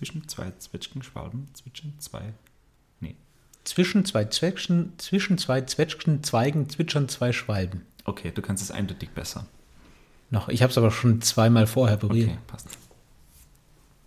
[0.00, 2.32] Zwischen zwei Zwetschgenschwalben zwitschern zwei.
[3.00, 3.16] Nee.
[3.64, 7.82] Zwischen zwei Zwetschgen, zwischen zwei Zwetschgenzweigen zwitschern zwei Schwalben.
[8.06, 9.46] Okay, du kannst es eindeutig besser.
[10.30, 12.30] Noch, ich habe es aber schon zweimal vorher probiert.
[12.30, 12.68] Okay, passt.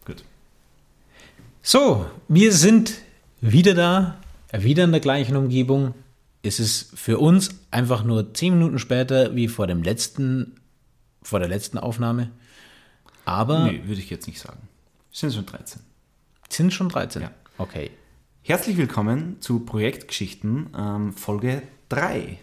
[0.03, 0.23] Gut.
[1.61, 2.95] So, wir sind
[3.39, 4.17] wieder da,
[4.51, 5.93] wieder in der gleichen Umgebung.
[6.41, 10.55] Es ist für uns einfach nur zehn Minuten später wie vor dem letzten,
[11.21, 12.31] vor der letzten Aufnahme.
[13.25, 14.67] Aber Nee, würde ich jetzt nicht sagen.
[15.13, 15.79] Es sind schon 13.
[16.49, 17.21] sind schon 13.
[17.21, 17.31] Ja.
[17.59, 17.91] Okay.
[18.41, 22.39] Herzlich willkommen zu Projektgeschichten ähm, Folge 3.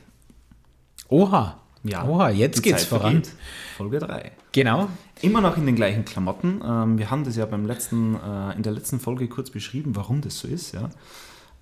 [1.08, 1.60] Oha.
[2.06, 3.12] Oha, jetzt geht's Zeit voran.
[3.24, 3.32] vergeht.
[3.76, 4.30] Folge 3.
[4.52, 4.88] Genau.
[5.20, 6.62] Immer noch in den gleichen Klamotten.
[6.64, 10.20] Ähm, wir haben das ja beim letzten, äh, in der letzten Folge kurz beschrieben, warum
[10.20, 10.72] das so ist.
[10.72, 10.90] Ja?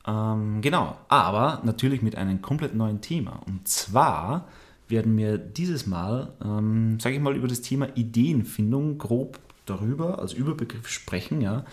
[0.07, 3.41] Ähm, genau, aber natürlich mit einem komplett neuen Thema.
[3.47, 4.47] Und zwar
[4.89, 9.39] werden wir dieses Mal, ähm, sage ich mal, über das Thema Ideenfindung grob
[9.71, 11.41] darüber als Überbegriff sprechen.
[11.41, 11.65] Ja?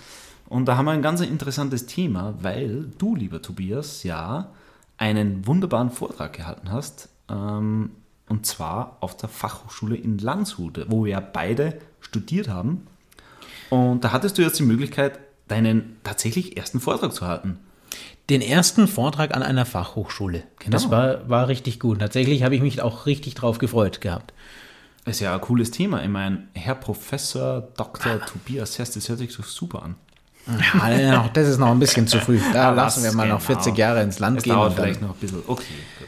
[0.48, 4.52] Und da haben wir ein ganz interessantes Thema, weil du, lieber Tobias, ja
[4.98, 7.10] einen wunderbaren Vortrag gehalten hast.
[7.30, 7.92] Ähm,
[8.28, 12.88] und zwar auf der Fachhochschule in Landshut, wo wir ja beide studiert haben.
[13.70, 17.60] Und da hattest du jetzt die Möglichkeit, deinen tatsächlich ersten Vortrag zu halten.
[18.30, 20.44] Den ersten Vortrag an einer Fachhochschule.
[20.60, 20.72] Genau.
[20.72, 22.00] Das war, war richtig gut.
[22.00, 24.34] Tatsächlich habe ich mich auch richtig drauf gefreut gehabt.
[25.06, 26.02] Ist ja ein cooles Thema.
[26.02, 28.20] Ich meine, Herr Professor Dr.
[28.26, 29.96] Tobias Hess, das hört sich so super an.
[31.00, 32.40] Ja, das ist noch ein bisschen zu früh.
[32.54, 33.60] Da lassen wir mal noch genau.
[33.62, 34.54] 40 Jahre ins Land Es gehen.
[34.54, 35.44] dauert und dann- vielleicht noch ein bisschen.
[35.48, 35.64] Okay,
[36.00, 36.08] gut.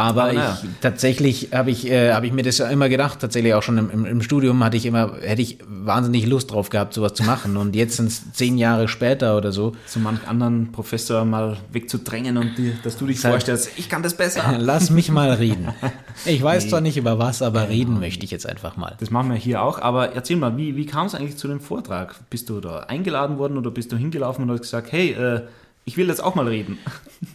[0.00, 0.58] Aber, Aber naja.
[0.62, 3.78] ich, tatsächlich habe ich, äh, habe ich mir das ja immer gedacht, tatsächlich auch schon
[3.78, 7.24] im, im, im Studium hatte ich immer, hätte ich wahnsinnig Lust drauf gehabt, sowas zu
[7.24, 7.56] machen.
[7.56, 9.72] Und jetzt sind es zehn Jahre später oder so.
[9.86, 14.04] So manch anderen Professor mal wegzudrängen und dir, dass du dich Sag- vorstellst, ich kann
[14.04, 14.54] das besser.
[14.58, 15.68] Lass mich mal reden.
[16.26, 18.96] Ich weiß zwar nicht über was, aber reden möchte ich jetzt einfach mal.
[18.98, 21.60] Das machen wir hier auch, aber erzähl mal, wie, wie kam es eigentlich zu dem
[21.60, 22.16] Vortrag?
[22.28, 25.42] Bist du da eingeladen worden oder bist du hingelaufen und hast gesagt, hey, äh,
[25.84, 26.78] ich will jetzt auch mal reden?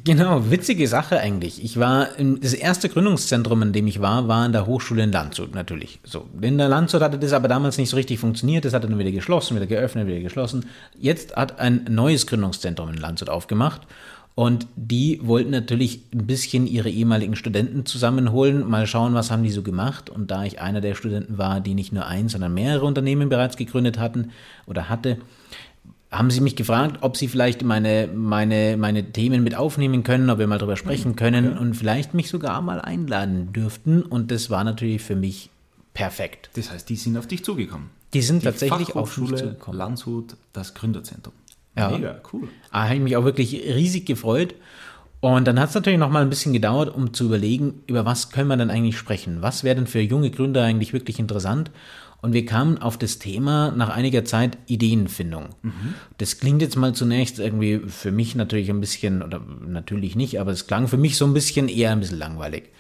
[0.06, 1.62] Genau, witzige Sache eigentlich.
[1.64, 5.12] Ich war, im, das erste Gründungszentrum, in dem ich war, war in der Hochschule in
[5.12, 6.00] Landshut natürlich.
[6.06, 8.64] So, in der Landshut hatte das aber damals nicht so richtig funktioniert.
[8.64, 10.66] Das hatte dann wieder geschlossen, wieder geöffnet, wieder geschlossen.
[10.98, 13.82] Jetzt hat ein neues Gründungszentrum in Landshut aufgemacht.
[14.36, 19.52] Und die wollten natürlich ein bisschen ihre ehemaligen Studenten zusammenholen, mal schauen, was haben die
[19.52, 20.10] so gemacht.
[20.10, 23.58] Und da ich einer der Studenten war, die nicht nur ein, sondern mehrere Unternehmen bereits
[23.58, 24.32] gegründet hatten
[24.66, 25.18] oder hatte,
[26.14, 30.38] haben sie mich gefragt, ob sie vielleicht meine, meine, meine Themen mit aufnehmen können, ob
[30.38, 34.04] wir mal drüber sprechen können und vielleicht mich sogar mal einladen dürften.
[34.04, 35.50] Und das war natürlich für mich
[35.96, 36.52] perfekt.
[36.56, 37.90] Das heißt, die sind auf dich zugekommen.
[38.14, 39.78] Die sind Die tatsächlich auf mich zugekommen.
[39.78, 41.34] Landshut, das Gründerzentrum.
[41.76, 41.90] Ja.
[41.90, 42.48] Mega, cool.
[42.72, 44.54] Da habe ich mich auch wirklich riesig gefreut.
[45.24, 48.32] Und dann hat es natürlich noch mal ein bisschen gedauert, um zu überlegen, über was
[48.32, 49.38] können wir denn eigentlich sprechen?
[49.40, 51.72] Was wäre denn für junge Gründer eigentlich wirklich interessant?
[52.22, 55.56] Und wir kamen auf das Thema nach einiger Zeit Ideenfindung.
[56.18, 60.52] Das klingt jetzt mal zunächst irgendwie für mich natürlich ein bisschen, oder natürlich nicht, aber
[60.52, 62.72] es klang für mich so ein bisschen eher ein bisschen langweilig.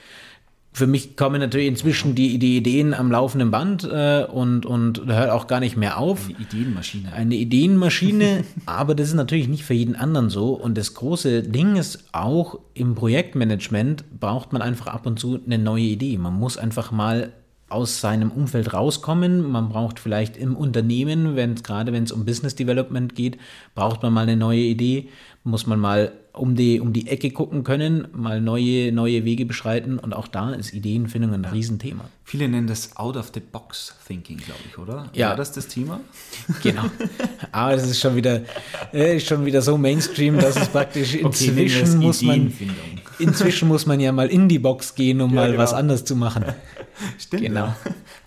[0.75, 5.29] Für mich kommen natürlich inzwischen die, die Ideen am laufenden Band äh, und, und hört
[5.29, 7.13] auch gar nicht mehr auf Die Ideenmaschine.
[7.13, 10.53] eine Ideenmaschine, aber das ist natürlich nicht für jeden anderen so.
[10.53, 15.59] Und das große Ding ist auch, im Projektmanagement braucht man einfach ab und zu eine
[15.59, 16.17] neue Idee.
[16.17, 17.31] Man muss einfach mal
[17.73, 19.51] aus seinem Umfeld rauskommen.
[19.51, 23.37] Man braucht vielleicht im Unternehmen, wenn gerade wenn es um Business Development geht,
[23.75, 25.09] braucht man mal eine neue Idee,
[25.43, 29.99] muss man mal um die, um die Ecke gucken können, mal neue, neue Wege beschreiten.
[29.99, 32.05] Und auch da ist Ideenfindung ein Riesenthema.
[32.23, 35.09] Viele nennen das Out-of-the-Box-Thinking, glaube ich, oder?
[35.13, 35.29] Ja.
[35.29, 35.99] War das das Thema?
[36.63, 36.85] Genau.
[37.51, 38.41] Aber es ist schon wieder,
[38.93, 42.51] äh, schon wieder so Mainstream, dass es praktisch inzwischen es muss man,
[43.19, 45.61] inzwischen muss man ja mal in die Box gehen, um mal genau.
[45.61, 46.45] was anderes zu machen.
[47.19, 47.43] Stimmt.
[47.43, 47.65] Genau.
[47.65, 47.77] Ja.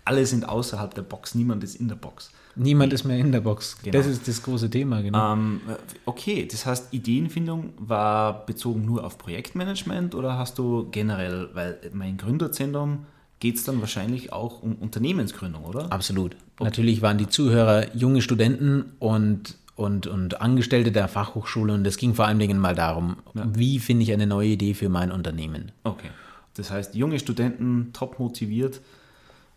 [0.07, 2.31] Alle sind außerhalb der Box, niemand ist in der Box.
[2.55, 3.77] Niemand ist mehr in der Box.
[3.83, 3.99] Genau.
[3.99, 5.35] Das ist das große Thema, genau.
[5.35, 5.61] Ähm,
[6.07, 12.17] okay, das heißt, Ideenfindung war bezogen nur auf Projektmanagement oder hast du generell, weil mein
[12.17, 13.05] Gründerzentrum
[13.41, 15.93] geht es dann wahrscheinlich auch um Unternehmensgründung, oder?
[15.93, 16.37] Absolut.
[16.61, 22.15] Natürlich waren die Zuhörer junge Studenten und, und, und Angestellte der Fachhochschule und es ging
[22.15, 25.73] vor allen Dingen mal darum, wie finde ich eine neue Idee für mein Unternehmen.
[25.83, 26.11] Okay.
[26.55, 28.81] Das heißt, junge Studenten, top motiviert,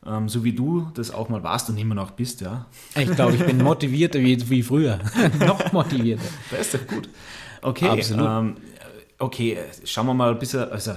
[0.06, 2.66] ähm, so wie du das auch mal warst und immer noch bist, ja.
[2.96, 5.00] Ich glaube, ich bin motivierter wie, wie früher.
[5.40, 6.24] Noch motivierter.
[6.52, 7.10] Das ist doch gut.
[7.62, 8.28] Okay, Absolut.
[8.28, 8.56] Ähm,
[9.18, 10.94] okay, schauen wir mal ein bisschen, also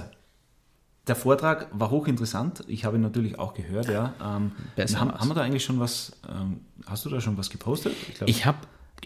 [1.07, 2.63] der Vortrag war hochinteressant.
[2.67, 4.13] Ich habe ihn natürlich auch gehört, ja.
[4.21, 7.93] Ähm, haben, haben wir da eigentlich schon was, ähm, hast du da schon was gepostet?
[8.15, 8.59] glaub, Ich habe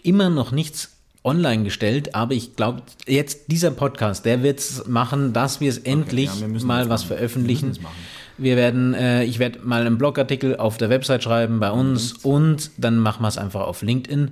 [0.04, 5.32] immer noch nichts online gestellt, aber ich glaube, jetzt dieser Podcast, der wird es machen,
[5.32, 7.96] dass wir es endlich ja, wir müssen mal was machen.
[7.98, 7.98] Wir
[8.38, 8.44] das.
[8.44, 12.70] Wir werden, äh, ich werde mal einen Blogartikel auf der Website schreiben bei uns und
[12.78, 14.30] dann machen wir es einfach auf LinkedIn.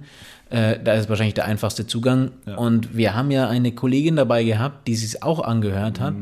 [0.49, 2.31] Äh, da ist wahrscheinlich der einfachste Zugang.
[2.47, 2.57] Ja.
[2.57, 6.15] Und wir haben ja eine Kollegin dabei gehabt, die sich auch angehört hat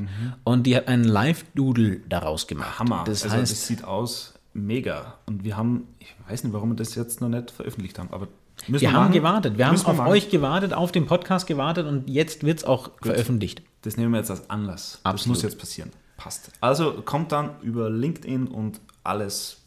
[0.44, 2.78] und die hat einen Live-Doodle daraus gemacht.
[2.78, 3.04] Hammer.
[3.06, 5.14] Das also heißt, das sieht aus mega.
[5.26, 8.28] Und wir haben, ich weiß nicht, warum wir das jetzt noch nicht veröffentlicht haben, aber
[8.66, 9.12] müssen wir haben machen.
[9.12, 9.58] gewartet.
[9.58, 10.10] Wir haben wir auf machen.
[10.10, 13.62] euch gewartet, auf den Podcast gewartet und jetzt wird es auch veröffentlicht.
[13.82, 15.00] Das nehmen wir jetzt als Anlass.
[15.02, 15.36] Das Absolut.
[15.36, 15.90] muss jetzt passieren.
[16.24, 16.50] Passt.
[16.62, 19.58] Also kommt dann über LinkedIn und alles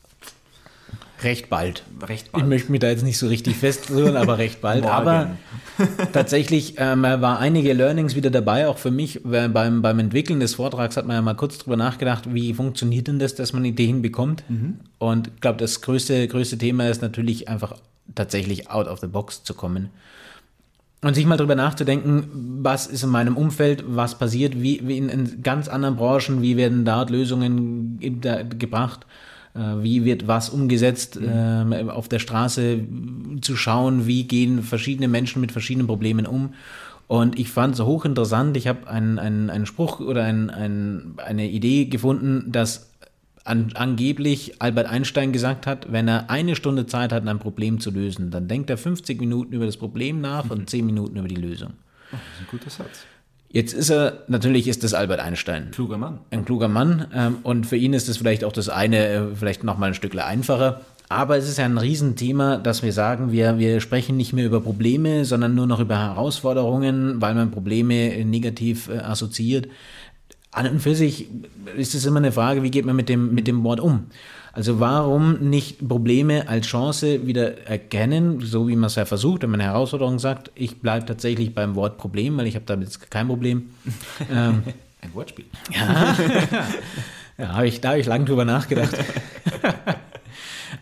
[1.21, 1.83] Recht bald.
[2.01, 2.47] recht Ich bald.
[2.47, 4.83] möchte mich da jetzt nicht so richtig festrühren, aber recht bald.
[4.85, 5.37] Aber
[6.13, 9.21] tatsächlich ähm, war einige Learnings wieder dabei, auch für mich.
[9.23, 13.07] Weil Beim, beim Entwickeln des Vortrags hat man ja mal kurz drüber nachgedacht, wie funktioniert
[13.07, 14.43] denn das, dass man Ideen bekommt.
[14.97, 17.75] Und ich glaube, das größte, größte Thema ist natürlich einfach
[18.15, 19.89] tatsächlich out of the box zu kommen.
[21.03, 25.09] Und sich mal drüber nachzudenken, was ist in meinem Umfeld, was passiert, wie, wie in,
[25.09, 29.05] in ganz anderen Branchen, wie werden dort Lösungen ge- da, gebracht,
[29.53, 32.79] äh, wie wird was umgesetzt, ähm, auf der Straße
[33.41, 36.55] zu schauen, wie gehen verschiedene Menschen mit verschiedenen Problemen um.
[37.07, 38.57] Und ich fand es hochinteressant.
[38.57, 42.89] Ich habe einen, einen, einen Spruch oder ein, ein, eine Idee gefunden, dass
[43.47, 47.91] an, angeblich Albert Einstein gesagt hat, wenn er eine Stunde Zeit hat, ein Problem zu
[47.91, 51.35] lösen, dann denkt er 50 Minuten über das Problem nach und 10 Minuten über die
[51.35, 51.73] Lösung.
[52.11, 53.05] Das ist ein guter Satz.
[53.49, 55.71] Jetzt ist er, natürlich ist das Albert Einstein.
[55.71, 56.19] Kluger Mann.
[56.31, 59.63] Ein kluger Mann ähm, und für ihn ist es vielleicht auch das eine, äh, vielleicht
[59.63, 60.81] nochmal ein Stück einfacher.
[61.09, 64.59] Aber es ist ja ein Riesenthema, dass wir sagen, wir, wir sprechen nicht mehr über
[64.59, 69.67] Probleme, sondern nur noch über Herausforderungen, weil man Probleme negativ äh, assoziiert.
[70.51, 71.27] An und für sich
[71.75, 74.07] ist es immer eine Frage, wie geht man mit dem, mit dem Wort um?
[74.53, 79.51] Also warum nicht Probleme als Chance wieder erkennen, so wie man es ja versucht, wenn
[79.51, 83.11] man eine Herausforderung sagt, ich bleibe tatsächlich beim Wort Problem, weil ich habe damit jetzt
[83.11, 83.69] kein Problem.
[84.31, 84.63] ähm,
[85.01, 85.45] Ein Wortspiel.
[85.71, 86.17] ja,
[87.49, 88.97] habe ich, da habe ich lang drüber nachgedacht.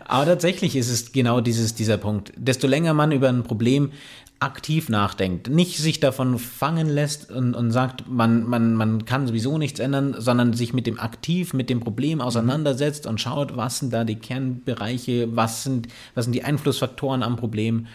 [0.08, 2.32] Aber tatsächlich ist es genau dieses, dieser Punkt.
[2.36, 3.92] Desto länger man über ein Problem
[4.38, 9.56] aktiv nachdenkt, nicht sich davon fangen lässt und, und sagt, man, man, man kann sowieso
[9.56, 13.94] nichts ändern, sondern sich mit dem aktiv, mit dem Problem auseinandersetzt und schaut, was sind
[13.94, 17.86] da die Kernbereiche, was sind, was sind die Einflussfaktoren am Problem.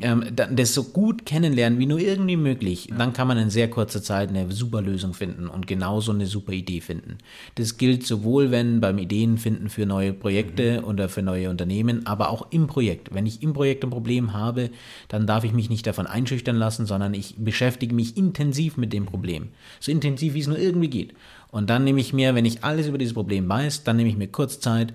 [0.00, 4.00] Ähm, das so gut kennenlernen wie nur irgendwie möglich, dann kann man in sehr kurzer
[4.00, 7.18] Zeit eine super Lösung finden und genauso eine super Idee finden.
[7.56, 12.52] Das gilt sowohl, wenn beim Ideenfinden für neue Projekte oder für neue Unternehmen, aber auch
[12.52, 13.12] im Projekt.
[13.12, 14.70] Wenn ich im Projekt ein Problem habe,
[15.08, 19.06] dann darf ich mich nicht davon einschüchtern lassen, sondern ich beschäftige mich intensiv mit dem
[19.06, 19.48] Problem.
[19.80, 21.14] So intensiv, wie es nur irgendwie geht.
[21.50, 24.16] Und dann nehme ich mir, wenn ich alles über dieses Problem weiß, dann nehme ich
[24.16, 24.94] mir kurz Zeit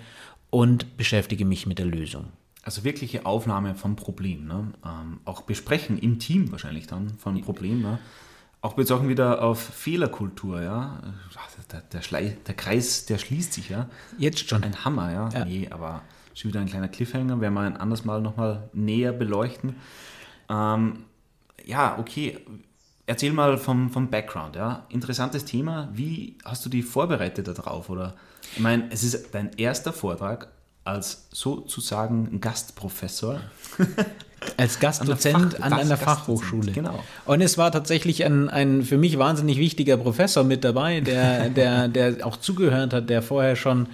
[0.52, 2.28] und beschäftige mich mit der Lösung.
[2.66, 4.48] Also wirkliche Aufnahme vom Problem.
[4.48, 4.74] Ne?
[4.84, 7.84] Ähm, auch besprechen im Team wahrscheinlich dann von Problem.
[7.84, 8.00] Ne?
[8.62, 10.64] Auch bezogen wieder auf Fehlerkultur.
[10.64, 11.00] Ja?
[11.72, 13.70] Der, der, Schlei, der Kreis, der schließt sich.
[13.70, 13.88] ja.
[14.18, 14.64] Jetzt schon.
[14.64, 15.30] Ein Hammer, ja.
[15.30, 15.46] Ja.
[15.46, 16.02] Nee, aber
[16.34, 17.40] schon wieder ein kleiner Cliffhanger.
[17.40, 19.76] Werden wir ein anderes Mal nochmal näher beleuchten.
[20.50, 21.04] Ähm,
[21.64, 22.40] ja, okay.
[23.06, 24.56] Erzähl mal vom, vom Background.
[24.56, 24.88] Ja?
[24.90, 25.90] Interessantes Thema.
[25.94, 27.92] Wie hast du die vorbereitet darauf?
[27.92, 28.16] Oder
[28.56, 30.48] ich meine, es ist dein erster Vortrag
[30.86, 33.42] als sozusagen Gastprofessor.
[34.58, 36.72] Als Gastdozent Fach- an einer Fachhochschule.
[36.72, 37.04] Genau.
[37.26, 41.88] Und es war tatsächlich ein, ein für mich wahnsinnig wichtiger Professor mit dabei, der, der,
[41.88, 43.88] der auch zugehört hat, der vorher schon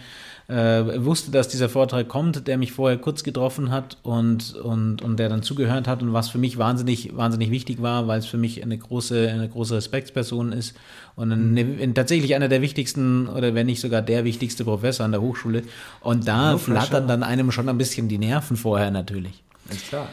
[0.52, 5.18] äh, wusste, dass dieser Vortrag kommt, der mich vorher kurz getroffen hat und, und, und
[5.18, 8.38] der dann zugehört hat und was für mich wahnsinnig, wahnsinnig wichtig war, weil es für
[8.38, 10.76] mich eine große, eine große Respektsperson ist
[11.16, 15.12] und eine, ein, tatsächlich einer der wichtigsten oder wenn nicht sogar der wichtigste Professor an
[15.12, 15.64] der Hochschule.
[16.02, 19.44] Und da flattern dann einem schon ein bisschen die Nerven vorher natürlich.
[19.70, 20.10] Ist klar.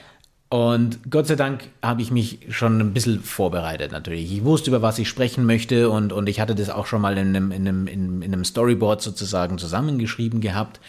[0.50, 4.32] Und Gott sei Dank habe ich mich schon ein bisschen vorbereitet natürlich.
[4.32, 7.18] Ich wusste, über was ich sprechen möchte und, und ich hatte das auch schon mal
[7.18, 10.80] in einem, in, einem, in, in einem Storyboard sozusagen zusammengeschrieben gehabt.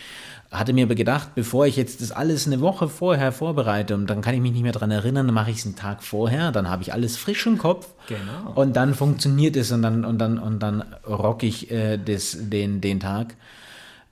[0.49, 4.21] Hatte mir aber gedacht, bevor ich jetzt das alles eine Woche vorher vorbereite und dann
[4.21, 6.69] kann ich mich nicht mehr dran erinnern, dann mache ich es einen Tag vorher, dann
[6.69, 8.53] habe ich alles frisch im Kopf Genau.
[8.55, 12.81] und dann funktioniert es und dann, und dann, und dann rock ich äh, das, den,
[12.81, 13.35] den Tag.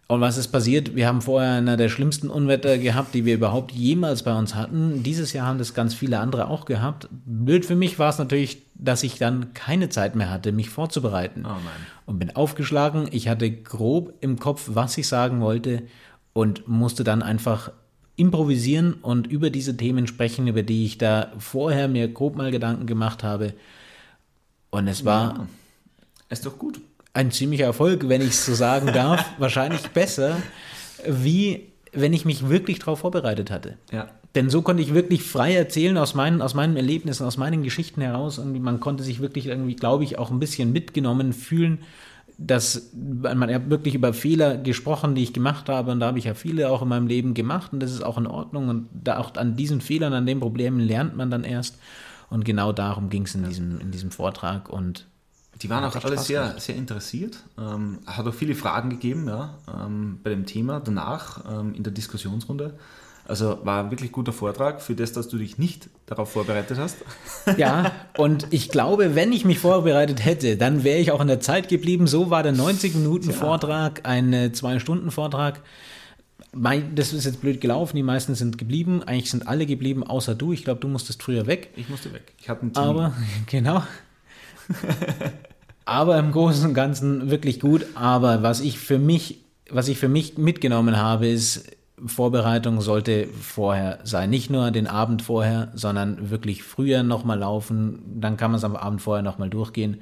[0.10, 0.96] Und was ist passiert?
[0.96, 5.04] Wir haben vorher einer der schlimmsten Unwetter gehabt, die wir überhaupt jemals bei uns hatten.
[5.04, 7.10] Dieses Jahr haben das ganz viele andere auch gehabt.
[7.26, 11.46] Blöd für mich war es natürlich, dass ich dann keine Zeit mehr hatte, mich vorzubereiten.
[11.46, 11.56] Oh.
[12.06, 13.10] Und bin aufgeschlagen.
[13.12, 15.84] Ich hatte grob im Kopf, was ich sagen wollte
[16.32, 17.72] und musste dann einfach
[18.16, 22.88] improvisieren und über diese Themen sprechen, über die ich da vorher mir grob mal Gedanken
[22.88, 23.54] gemacht habe.
[24.70, 25.48] Und es war
[26.30, 26.80] Ist doch gut.
[27.14, 29.26] Ein ziemlicher Erfolg, wenn ich es so sagen darf.
[29.38, 30.38] Wahrscheinlich besser,
[31.08, 33.78] wie wenn ich mich wirklich darauf vorbereitet hatte.
[33.92, 34.10] Ja.
[34.36, 38.02] Denn so konnte ich wirklich frei erzählen aus meinen, aus meinen Erlebnissen, aus meinen Geschichten
[38.02, 38.38] heraus.
[38.38, 41.80] Und man konnte sich wirklich irgendwie, glaube ich, auch ein bisschen mitgenommen fühlen
[42.38, 45.92] dass man ja wirklich über Fehler gesprochen, die ich gemacht habe.
[45.92, 48.18] Und da habe ich ja viele auch in meinem Leben gemacht und das ist auch
[48.18, 48.70] in Ordnung.
[48.70, 51.80] Und da auch an diesen Fehlern, an den Problemen lernt man dann erst.
[52.30, 54.70] Und genau darum ging es in, diesem, in diesem Vortrag.
[54.70, 55.08] Und
[55.62, 57.44] die waren auch alle sehr, sehr interessiert.
[57.58, 61.94] Ähm, hat auch viele Fragen gegeben ja, ähm, bei dem Thema danach ähm, in der
[61.94, 62.78] Diskussionsrunde.
[63.28, 66.98] Also war ein wirklich guter Vortrag für das, dass du dich nicht darauf vorbereitet hast.
[67.58, 71.40] Ja, und ich glaube, wenn ich mich vorbereitet hätte, dann wäre ich auch in der
[71.40, 72.08] Zeit geblieben.
[72.08, 75.62] So war der 90-Minuten-Vortrag, ein Zwei-Stunden-Vortrag.
[76.54, 79.02] Das ist jetzt blöd gelaufen, die meisten sind geblieben.
[79.04, 80.52] Eigentlich sind alle geblieben, außer du.
[80.52, 81.70] Ich glaube, du musstest früher weg.
[81.76, 82.34] Ich musste weg.
[82.38, 82.90] Ich hatte einen Termin.
[82.90, 83.14] Aber,
[83.46, 83.84] genau.
[85.88, 87.86] Aber im Großen und Ganzen wirklich gut.
[87.96, 91.72] Aber was ich für mich, was ich für mich mitgenommen habe, ist,
[92.06, 94.30] Vorbereitung sollte vorher sein.
[94.30, 98.02] Nicht nur den Abend vorher, sondern wirklich früher nochmal laufen.
[98.20, 100.02] Dann kann man es am Abend vorher nochmal durchgehen.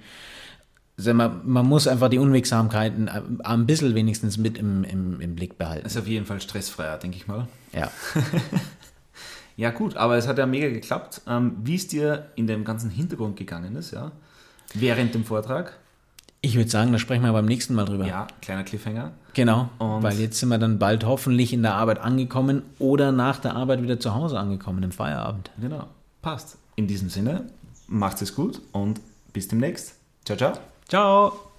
[0.97, 5.59] Man, man muss einfach die Unwegsamkeiten äh, ein bisschen wenigstens mit im, im, im Blick
[5.59, 5.83] behalten.
[5.83, 7.47] Das ist auf jeden Fall stressfreier, denke ich mal.
[7.73, 7.91] Ja.
[9.55, 11.21] ja, gut, aber es hat ja mega geklappt.
[11.27, 14.13] Ähm, wie es dir in dem ganzen Hintergrund gegangen ist, ja,
[14.81, 15.77] während dem Vortrag?
[16.41, 18.05] Ich würde sagen, da sprechen wir beim nächsten Mal drüber.
[18.05, 19.13] Ja, kleiner Cliffhanger.
[19.33, 23.39] Genau, und weil jetzt sind wir dann bald hoffentlich in der Arbeit angekommen oder nach
[23.39, 25.49] der Arbeit wieder zu Hause angekommen, im Feierabend.
[25.59, 25.87] Genau,
[26.21, 26.57] passt.
[26.75, 27.45] In diesem Sinne,
[27.87, 29.01] macht es gut und
[29.33, 29.95] bis demnächst.
[30.23, 30.53] Ciao, ciao.
[30.87, 31.54] Ciao.